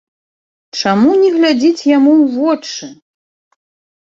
[0.79, 2.85] Чаму не глядзіць яму ў вочы?